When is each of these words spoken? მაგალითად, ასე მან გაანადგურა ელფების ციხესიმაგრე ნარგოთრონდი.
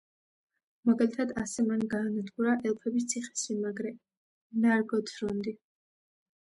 მაგალითად, 0.89 1.33
ასე 1.41 1.65
მან 1.67 1.83
გაანადგურა 1.91 2.57
ელფების 2.71 3.07
ციხესიმაგრე 3.13 3.95
ნარგოთრონდი. 4.67 5.59